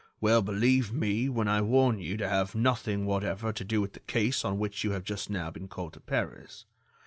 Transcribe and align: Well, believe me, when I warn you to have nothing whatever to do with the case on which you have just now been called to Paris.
Well, 0.19 0.41
believe 0.41 0.91
me, 0.91 1.29
when 1.29 1.47
I 1.47 1.61
warn 1.61 1.99
you 1.99 2.17
to 2.17 2.27
have 2.27 2.55
nothing 2.55 3.05
whatever 3.05 3.53
to 3.53 3.63
do 3.63 3.81
with 3.81 3.93
the 3.93 3.99
case 3.99 4.43
on 4.43 4.57
which 4.57 4.83
you 4.83 4.93
have 4.93 5.03
just 5.03 5.29
now 5.29 5.51
been 5.51 5.67
called 5.67 5.93
to 5.93 5.99
Paris. 5.99 6.65